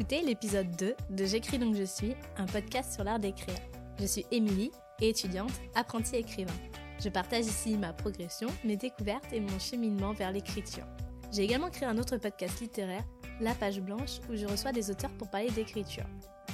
[0.00, 3.58] écoutez l'épisode 2 de J'écris donc je suis, un podcast sur l'art d'écrire.
[3.98, 6.54] Je suis Émilie, étudiante, apprentie écrivain.
[6.98, 10.86] Je partage ici ma progression, mes découvertes et mon cheminement vers l'écriture.
[11.30, 13.04] J'ai également créé un autre podcast littéraire,
[13.42, 16.06] La Page Blanche, où je reçois des auteurs pour parler d'écriture.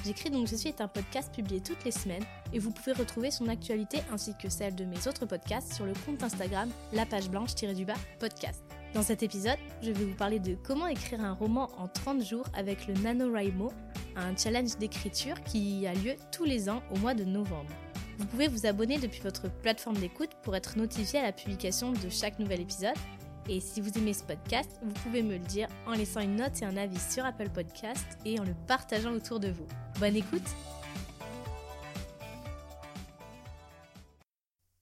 [0.07, 3.29] J'écris donc je suis est un podcast publié toutes les semaines et vous pouvez retrouver
[3.29, 7.29] son actualité ainsi que celle de mes autres podcasts sur le compte Instagram La Page
[7.29, 8.63] Blanche-du-bas podcast.
[8.93, 12.45] Dans cet épisode, je vais vous parler de comment écrire un roman en 30 jours
[12.53, 13.69] avec le NaNoWriMo,
[14.15, 17.73] un challenge d'écriture qui a lieu tous les ans au mois de novembre.
[18.17, 22.07] Vous pouvez vous abonner depuis votre plateforme d'écoute pour être notifié à la publication de
[22.09, 22.95] chaque nouvel épisode.
[23.49, 26.61] Et si vous aimez ce podcast, vous pouvez me le dire en laissant une note
[26.61, 29.67] et un avis sur Apple Podcast et en le partageant autour de vous.
[29.99, 30.43] Bonne écoute.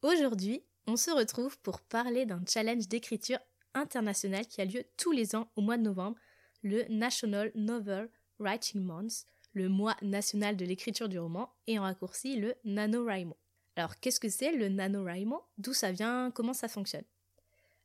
[0.01, 3.39] Aujourd'hui, on se retrouve pour parler d'un challenge d'écriture
[3.73, 6.17] international qui a lieu tous les ans au mois de novembre,
[6.63, 12.35] le National Novel Writing Month, le mois national de l'écriture du roman, et en raccourci
[12.35, 13.37] le NaNoWriMo.
[13.77, 15.41] Alors qu'est-ce que c'est le NaNoWriMo?
[15.57, 16.29] D'où ça vient?
[16.31, 17.05] Comment ça fonctionne?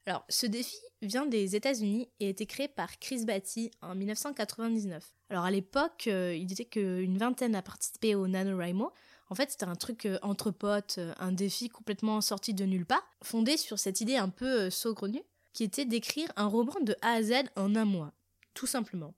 [0.07, 5.13] Alors, ce défi vient des États-Unis et a été créé par Chris Batty en 1999.
[5.29, 8.93] Alors, à l'époque, euh, il disait qu'une vingtaine a participé au NaNoWriMo.
[9.29, 12.87] En fait, c'était un truc euh, entre potes, euh, un défi complètement sorti de nulle
[12.87, 17.13] part, fondé sur cette idée un peu saugrenue qui était d'écrire un roman de A
[17.13, 18.13] à Z en un mois,
[18.55, 19.15] tout simplement.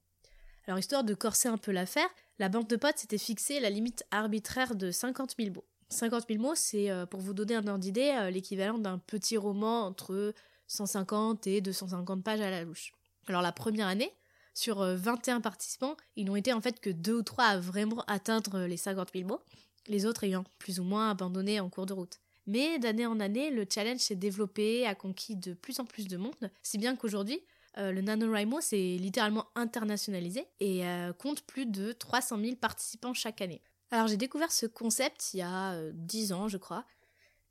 [0.66, 2.08] Alors histoire de corser un peu l'affaire,
[2.38, 5.64] la bande de potes s'était fixée la limite arbitraire de 50 000 mots.
[5.90, 10.32] 50 000 mots, c'est, pour vous donner un ordre d'idée, l'équivalent d'un petit roman entre
[10.72, 12.92] 150 et 250 pages à la louche.
[13.28, 14.12] Alors la première année,
[14.54, 18.04] sur 21 euh, participants, ils n'ont été en fait que deux ou trois à vraiment
[18.06, 19.40] atteindre les 50 000 mots,
[19.86, 22.18] les autres ayant plus ou moins abandonné en cours de route.
[22.46, 26.16] Mais d'année en année, le challenge s'est développé, a conquis de plus en plus de
[26.16, 27.40] monde, si bien qu'aujourd'hui,
[27.78, 33.40] euh, le NaNoWriMo s'est littéralement internationalisé et euh, compte plus de 300 000 participants chaque
[33.40, 33.62] année.
[33.90, 36.84] Alors j'ai découvert ce concept il y a 10 euh, ans, je crois,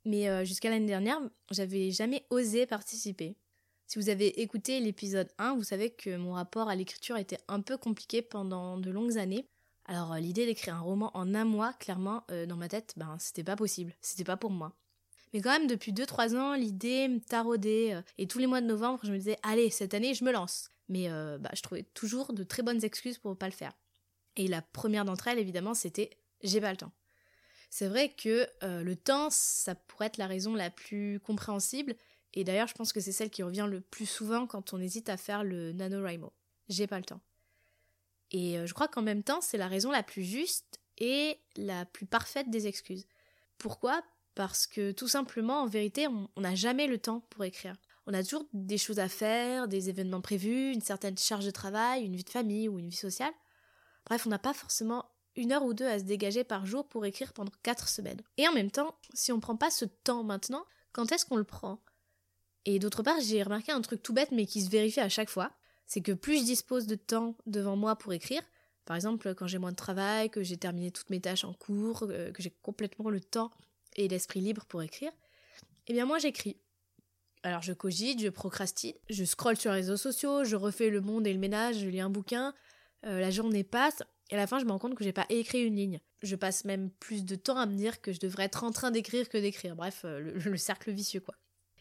[0.05, 1.19] mais jusqu'à l'année dernière,
[1.51, 3.35] j'avais jamais osé participer.
[3.87, 7.61] Si vous avez écouté l'épisode 1, vous savez que mon rapport à l'écriture était un
[7.61, 9.47] peu compliqué pendant de longues années.
[9.85, 13.55] Alors l'idée d'écrire un roman en un mois, clairement, dans ma tête, ben c'était pas
[13.55, 14.75] possible, c'était pas pour moi.
[15.33, 17.93] Mais quand même, depuis 2-3 ans, l'idée me taraudait.
[17.93, 20.31] Euh, et tous les mois de novembre, je me disais, allez, cette année, je me
[20.31, 20.69] lance.
[20.89, 23.73] Mais euh, bah, je trouvais toujours de très bonnes excuses pour pas le faire.
[24.35, 26.09] Et la première d'entre elles, évidemment, c'était
[26.43, 26.91] j'ai pas le temps.
[27.71, 31.95] C'est vrai que euh, le temps, ça pourrait être la raison la plus compréhensible.
[32.33, 35.09] Et d'ailleurs, je pense que c'est celle qui revient le plus souvent quand on hésite
[35.09, 36.31] à faire le NaNoWriMo.
[36.69, 37.21] J'ai pas le temps.
[38.31, 42.05] Et je crois qu'en même temps, c'est la raison la plus juste et la plus
[42.05, 43.07] parfaite des excuses.
[43.57, 44.03] Pourquoi?
[44.35, 47.75] Parce que tout simplement, en vérité, on n'a jamais le temps pour écrire.
[48.07, 52.03] On a toujours des choses à faire, des événements prévus, une certaine charge de travail,
[52.03, 53.33] une vie de famille ou une vie sociale.
[54.05, 55.05] Bref, on n'a pas forcément
[55.35, 58.21] une heure ou deux à se dégager par jour pour écrire pendant quatre semaines.
[58.37, 61.43] Et en même temps, si on prend pas ce temps maintenant, quand est-ce qu'on le
[61.43, 61.81] prend?
[62.65, 65.29] Et d'autre part, j'ai remarqué un truc tout bête mais qui se vérifie à chaque
[65.29, 65.51] fois,
[65.87, 68.41] c'est que plus je dispose de temps devant moi pour écrire,
[68.85, 72.03] par exemple quand j'ai moins de travail, que j'ai terminé toutes mes tâches en cours,
[72.03, 73.51] euh, que j'ai complètement le temps
[73.95, 75.11] et l'esprit libre pour écrire,
[75.87, 76.57] eh bien moi j'écris.
[77.43, 81.25] Alors je cogite, je procrastine, je scrolle sur les réseaux sociaux, je refais le monde
[81.25, 82.53] et le ménage, je lis un bouquin,
[83.05, 85.25] euh, la journée passe, et à la fin je me rends compte que j'ai pas
[85.29, 85.99] écrit une ligne.
[86.23, 88.91] Je passe même plus de temps à me dire que je devrais être en train
[88.91, 89.75] d'écrire que d'écrire.
[89.75, 91.35] Bref, euh, le, cercle vicieux quoi.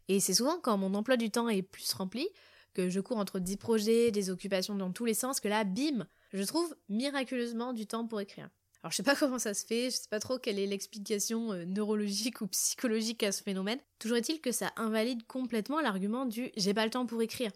[0.08, 2.28] Et c'est souvent quand mon emploi du temps est plus rempli,
[2.74, 6.06] que je cours entre 10 projets, des occupations dans tous les sens, que là, bim,
[6.32, 8.50] je trouve miraculeusement du temps pour écrire.
[8.82, 11.52] Alors je sais pas comment ça se fait, je sais pas trop quelle est l'explication
[11.52, 13.78] euh, neurologique ou psychologique à ce phénomène.
[13.98, 17.52] Toujours est-il que ça invalide complètement l'argument du j'ai pas le temps pour écrire.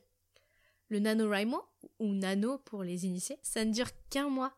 [0.91, 1.61] Le NaNoWriMo,
[1.99, 4.53] ou Nano pour les initiés, ça ne dure qu'un mois.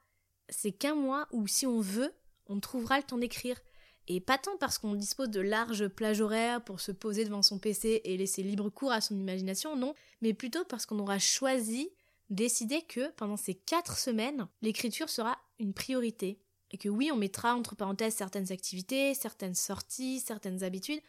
[0.49, 2.13] C'est qu'un mois où si on veut,
[2.47, 3.61] on trouvera le temps d'écrire.
[4.09, 7.59] Et pas tant parce qu'on dispose de larges plages horaires pour se poser devant son
[7.59, 11.91] PC et laisser libre cours à son imagination, non, mais plutôt parce qu'on aura choisi,
[12.31, 16.41] décidé que pendant ces quatre semaines, l'écriture sera une priorité,
[16.71, 21.01] et que oui, on mettra entre parenthèses certaines activités, certaines sorties, certaines habitudes.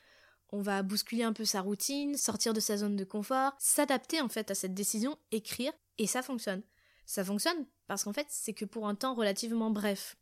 [0.50, 4.30] On va bousculer un peu sa routine, sortir de sa zone de confort, s'adapter en
[4.30, 6.62] fait à cette décision, écrire, et ça fonctionne.
[7.07, 10.18] Ça fonctionne parce qu'en fait, c'est que pour un temps relativement bref.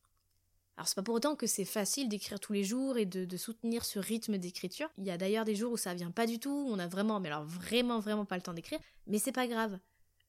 [0.78, 3.84] Alors c'est pas pour autant que c'est facile d'écrire tous les jours et de, soutenir
[3.84, 4.90] ce rythme d'écriture.
[5.00, 6.88] Il y a d'ailleurs des jours où ça vient pas du tout, où on a
[6.88, 9.80] vraiment, mais alors vraiment vraiment pas le temps d'écrire, mais c'est pas grave.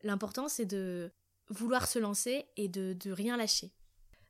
[0.03, 1.13] L'important c'est de
[1.51, 3.71] vouloir se lancer et de, de rien lâcher.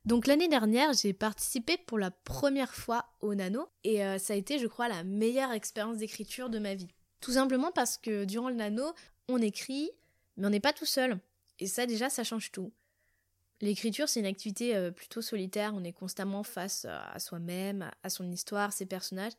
[0.03, 4.35] Donc l'année dernière, j'ai participé pour la première fois au nano et euh, ça a
[4.35, 6.87] été, je crois, la meilleure expérience d'écriture de ma vie.
[7.21, 8.93] Tout simplement parce que durant le nano,
[9.29, 9.91] on écrit,
[10.35, 11.19] mais on n'est pas tout seul.
[11.59, 12.71] Et ça déjà, ça change tout.
[13.61, 18.31] L'écriture, c'est une activité euh, plutôt solitaire, on est constamment face à soi-même, à son
[18.31, 19.33] histoire, ses personnages.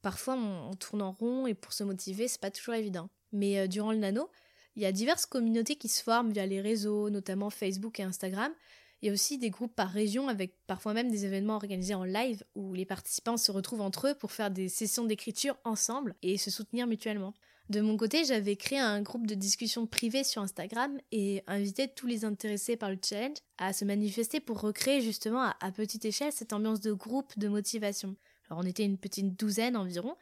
[0.00, 3.08] Parfois, on, tourne en rond et pour se motiver, c'est pas toujours évident.
[3.32, 4.30] Mais euh, durant le nano,
[4.76, 8.52] il y a diverses communautés qui se forment via les réseaux, notamment Facebook et Instagram.
[9.00, 12.04] Il y a aussi des groupes par région avec parfois même des événements organisés en
[12.04, 16.38] live où les participants se retrouvent entre eux pour faire des sessions d'écriture ensemble et
[16.38, 17.34] se soutenir mutuellement.
[17.70, 22.06] De mon côté, j'avais créé un groupe de discussion privée sur Instagram et invité tous
[22.06, 26.52] les intéressés par le challenge à se manifester pour recréer justement à, petite échelle cette
[26.52, 28.16] ambiance de groupe de motivation.
[28.50, 30.14] Alors on était une petite douzaine environ,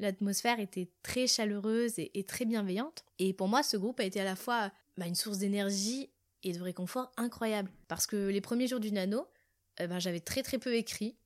[0.00, 3.04] l'atmosphère était très chaleureuse et, très bienveillante.
[3.20, 6.10] Et pour moi ce groupe a été à la fois bah, une source d'énergie
[6.42, 7.70] et de réconfort incroyable.
[7.86, 9.24] Parce que les premiers jours du nano,
[9.80, 11.16] euh, bah, j'avais très très peu écrit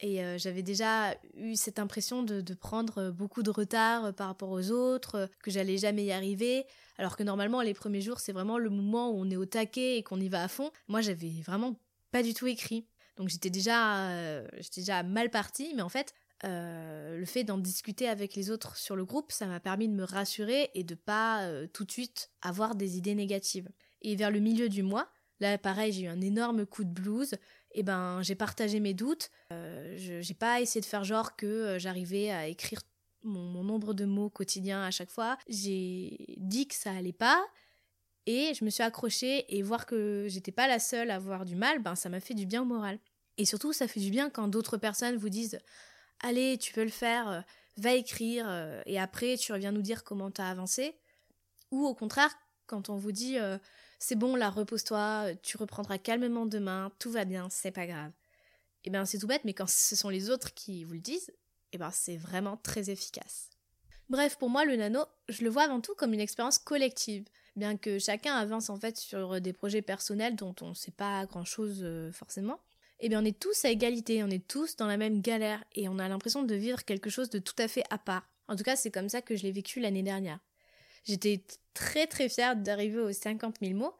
[0.00, 4.28] et euh, j'avais déjà eu cette impression de, prendre euh, beaucoup de retard euh, par
[4.28, 6.64] rapport aux autres, que j'allais jamais y arriver,
[6.96, 9.98] alors que normalement les premiers jours c'est vraiment le moment où on est au taquet
[9.98, 10.70] et qu'on y va à fond.
[10.88, 11.76] Moi j'avais vraiment
[12.12, 12.86] pas du tout écrit.
[13.16, 14.42] Donc j'étais déjà,
[14.74, 19.04] déjà mal partie, mais en fait le fait d'en discuter avec les autres sur le
[19.04, 22.96] groupe, ça m'a permis de me rassurer et de pas tout de suite avoir des
[22.96, 23.68] idées négatives.
[24.00, 25.10] Et vers le milieu du mois,
[25.40, 27.34] là pareil j'ai eu un énorme coup de blues,
[27.72, 29.30] eh ben j'ai partagé mes doutes.
[29.52, 32.80] Euh, je j'ai pas essayé de faire genre que euh, j'arrivais à écrire
[33.22, 35.38] mon, nombre de mots quotidiens à chaque fois.
[35.48, 37.44] J'ai dit que ça allait pas
[38.26, 41.56] et je me suis accrochée et voir que j'étais pas la seule à avoir du
[41.56, 42.98] mal, ben ça m'a fait du bien au moral.
[43.36, 45.58] Et surtout ça fait du bien quand d'autres personnes vous disent
[46.20, 47.40] allez tu peux le faire, euh,
[47.76, 48.46] va écrire
[48.84, 50.96] et après tu reviens nous dire comment t'as avancé.
[51.70, 52.36] Ou au contraire
[52.66, 53.38] quand on vous dit
[54.00, 58.10] c'est bon, là, repose-toi, tu reprendras calmement demain, tout va bien, c'est pas grave.
[58.84, 61.30] Eh bien, c'est tout bête, mais quand ce sont les autres qui vous le disent,
[61.72, 63.50] eh ben, c'est vraiment très efficace.
[64.08, 67.26] Bref, pour moi, le nano, je le vois avant tout comme une expérience collective,
[67.56, 71.26] bien que chacun avance en fait sur des projets personnels dont on ne sait pas
[71.26, 72.58] grand-chose euh, forcément.
[73.00, 75.90] Eh bien, on est tous à égalité, on est tous dans la même galère, et
[75.90, 78.26] on a l'impression de vivre quelque chose de tout à fait à part.
[78.48, 80.40] En tout cas, c'est comme ça que je l'ai vécu l'année dernière.
[81.04, 81.42] J'étais
[81.74, 83.94] très très fière d'arriver aux 50 000 mots,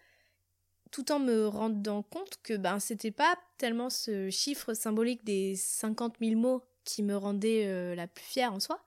[0.91, 6.17] tout en me rendant compte que ben c'était pas tellement ce chiffre symbolique des 50
[6.21, 8.85] 000 mots qui me rendait euh, la plus fière en soi,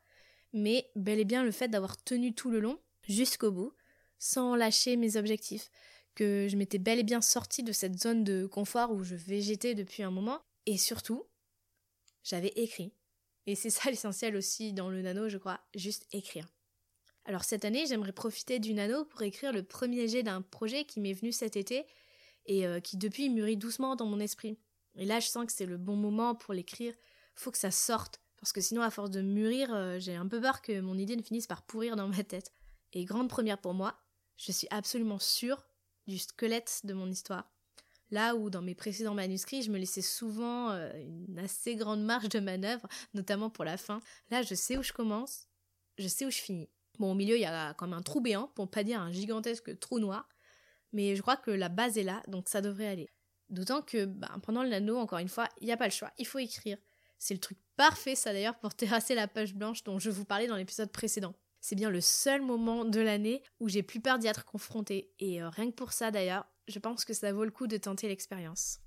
[0.52, 3.74] mais bel et bien le fait d'avoir tenu tout le long, jusqu'au bout,
[4.20, 5.70] sans lâcher mes objectifs,
[6.16, 9.74] que je m'étais bel et bien sortie de cette zone de confort où je végétais
[9.74, 11.26] depuis un moment, et surtout,
[12.24, 12.94] j'avais écrit.
[13.48, 16.53] Et c'est ça l'essentiel aussi dans le nano, je crois, juste écrire.
[17.26, 21.00] Alors cette année, j'aimerais profiter du nano pour écrire le premier jet d'un projet qui
[21.00, 21.86] m'est venu cet été
[22.46, 24.58] et euh, qui depuis mûrit doucement dans mon esprit.
[24.96, 26.94] Et là, je sens que c'est le bon moment pour l'écrire.
[27.36, 30.42] Faut que ça sorte parce que sinon, à force de mûrir, euh, j'ai un peu
[30.42, 32.52] peur que mon idée ne finisse par pourrir dans ma tête.
[32.92, 33.98] Et grande première pour moi,
[34.36, 35.66] je suis absolument sûre
[36.08, 37.50] du squelette de mon histoire.
[38.12, 42.28] Là où dans mes précédents manuscrits, je me laissais souvent euh, une assez grande marge
[42.28, 44.02] de manœuvre, notamment pour la fin.
[44.30, 45.48] Là, je sais où je commence,
[45.98, 46.70] je sais où je finis.
[47.00, 49.80] Bon, au milieu, il y a comme un trou béant, pour pas dire un gigantesque
[49.80, 50.28] trou noir.
[50.92, 53.10] Mais je crois que la base est là, donc ça devrait aller.
[53.50, 56.12] D'autant que ben, pendant le nano, encore une fois, il n'y a pas le choix,
[56.18, 56.78] il faut écrire.
[57.18, 60.48] C'est le truc parfait, ça d'ailleurs, pour terrasser la page blanche dont je vous parlais
[60.48, 61.34] dans l'épisode précédent.
[61.62, 65.14] C'est bien le seul moment de l'année où j'ai plus peur d'y être confrontée.
[65.20, 67.78] Et euh, rien que pour ça d'ailleurs, je pense que ça vaut le coup de
[67.78, 68.80] tenter l'expérience.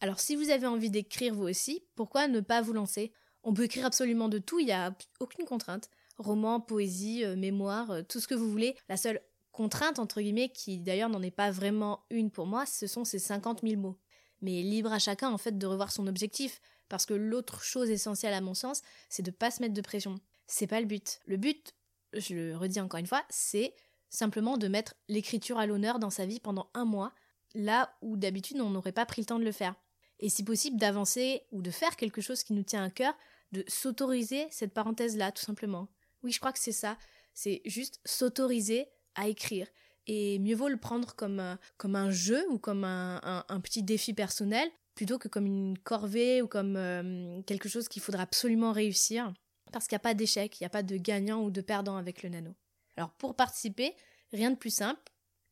[0.00, 3.12] Alors si vous avez envie d'écrire vous aussi, pourquoi ne pas vous lancer?
[3.42, 7.90] On peut écrire absolument de tout, il n'y a aucune contrainte roman, poésie, euh, mémoire,
[7.90, 8.76] euh, tout ce que vous voulez.
[8.88, 9.20] La seule
[9.52, 13.18] contrainte, entre guillemets, qui d'ailleurs n'en est pas vraiment une pour moi, ce sont ces
[13.18, 13.98] 50 000 mots.
[14.40, 16.60] Mais libre à chacun, en fait, de revoir son objectif.
[16.88, 20.16] Parce que l'autre chose essentielle, à mon sens, c'est de pas se mettre de pression.
[20.46, 21.20] C'est pas le but.
[21.26, 21.74] Le but,
[22.12, 23.74] je le redis encore une fois, c'est
[24.10, 27.12] simplement de mettre l'écriture à l'honneur dans sa vie pendant un mois,
[27.54, 29.74] là où d'habitude on n'aurait pas pris le temps de le faire.
[30.20, 33.14] Et si possible, d'avancer ou de faire quelque chose qui nous tient à cœur,
[33.52, 35.88] de s'autoriser cette parenthèse-là, tout simplement.
[36.22, 36.98] Oui, je crois que c'est ça.
[37.34, 39.66] C'est juste s'autoriser à écrire.
[40.06, 43.82] Et mieux vaut le prendre comme, un, comme un jeu ou comme un, un, petit
[43.82, 48.72] défi personnel plutôt que comme une corvée ou comme euh, quelque chose qu'il faudra absolument
[48.72, 49.32] réussir.
[49.70, 51.96] Parce qu'il n'y a pas d'échec, il n'y a pas de gagnant ou de perdant
[51.96, 52.54] avec le nano.
[52.96, 53.94] Alors pour participer,
[54.32, 55.00] rien de plus simple,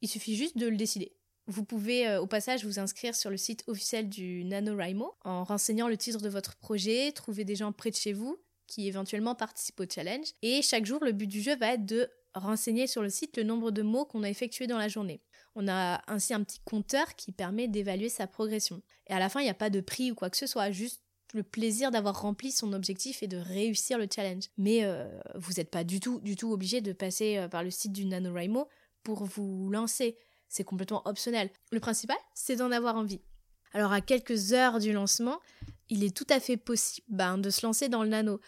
[0.00, 1.12] il suffit juste de le décider.
[1.46, 5.86] Vous pouvez euh, au passage vous inscrire sur le site officiel du NaNoWriMo en renseignant
[5.86, 9.80] le titre de votre projet, trouver des gens près de chez vous qui éventuellement participent
[9.80, 10.28] au challenge.
[10.42, 13.42] Et chaque jour, le but du jeu va être de renseigner sur le site le
[13.42, 15.22] nombre de mots qu'on a effectués dans la journée.
[15.54, 18.82] On a ainsi un petit compteur qui permet d'évaluer sa progression.
[19.06, 20.70] Et à la fin, il n'y a pas de prix ou quoi que ce soit,
[20.70, 24.44] juste le plaisir d'avoir rempli son objectif et de réussir le challenge.
[24.58, 27.70] Mais euh, vous n'êtes pas du tout, du tout obligé de passer euh, par le
[27.70, 28.68] site du NaNoWriMo
[29.02, 30.16] pour vous lancer.
[30.48, 31.50] c'est complètement optionnel.
[31.72, 33.20] Le principal, c'est d'en avoir envie.
[33.72, 35.40] Alors à quelques heures du lancement,
[35.88, 38.40] il est tout à fait possible ben, de se lancer dans le nano.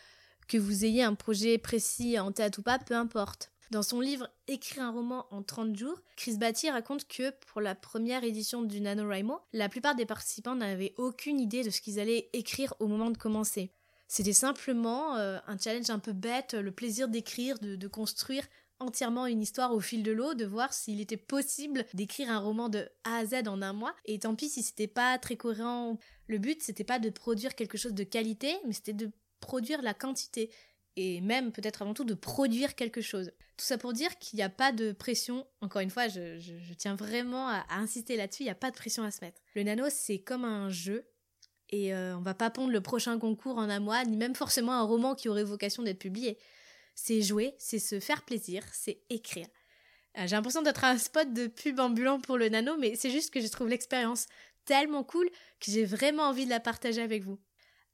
[0.47, 3.53] Que vous ayez un projet précis en tête ou pas, peu importe.
[3.71, 7.75] Dans son livre Écrire un roman en 30 jours, Chris Batty raconte que pour la
[7.75, 12.31] première édition du NaNoWriMo, la plupart des participants n'avaient aucune idée de ce qu'ils allaient
[12.33, 13.71] écrire au moment de commencer.
[14.07, 18.45] C'était simplement euh, un challenge un peu bête, le plaisir d'écrire, de, de construire
[18.81, 22.69] entièrement une histoire au fil de l'eau, de voir s'il était possible d'écrire un roman
[22.69, 23.95] de A à Z en un mois.
[24.07, 25.99] Et tant pis si c'était pas très cohérent.
[26.29, 29.95] Le but, c'était pas de produire quelque chose de qualité, mais c'était de produire la
[29.95, 30.51] quantité
[31.01, 33.31] et même peut-être avant tout de produire quelque chose.
[33.57, 36.97] Tout ça pour dire qu'il n'y a pas de pression, encore une fois, je, tiens
[36.97, 39.41] vraiment à, insister là-dessus, il n'y a pas de pression à se mettre.
[39.55, 41.07] Le nano, c'est comme un jeu,
[41.71, 44.73] et euh, on va pas pondre le prochain concours en un mois, ni même forcément
[44.73, 46.37] un roman qui aurait vocation d'être publié.
[46.97, 49.47] C'est jouer, c'est se faire plaisir, c'est écrire.
[50.19, 53.33] Euh, j'ai l'impression d'être un spot de pub ambulant pour le nano, mais c'est juste
[53.33, 54.27] que je trouve l'expérience
[54.69, 55.29] tellement cool
[55.61, 57.41] que j'ai vraiment envie de la partager avec vous.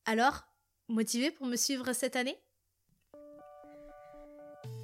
[0.07, 0.43] Alors,
[0.89, 2.37] motivé pour me suivre cette année?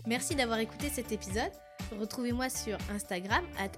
[0.06, 1.50] Merci d'avoir écouté cet épisode.
[1.99, 3.70] Retrouvez-moi sur Instagram, at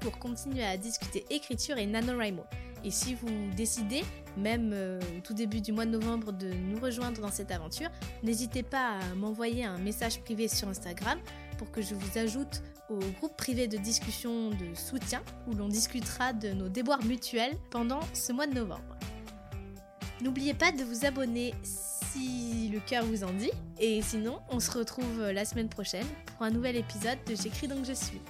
[0.00, 2.44] pour continuer à discuter écriture et NaNoWriMo.
[2.84, 4.02] Et si vous décidez,
[4.36, 7.90] même euh, tout début du mois de novembre, de nous rejoindre dans cette aventure,
[8.22, 11.20] n'hésitez pas à m'envoyer un message privé sur Instagram
[11.58, 16.32] pour que je vous ajoute au groupe privé de discussion de soutien où l'on discutera
[16.32, 18.96] de nos déboires mutuels pendant ce mois de novembre.
[20.20, 23.50] N'oubliez pas de vous abonner si le cœur vous en dit.
[23.78, 27.84] Et sinon, on se retrouve la semaine prochaine pour un nouvel épisode de J'écris donc
[27.84, 28.20] je suis.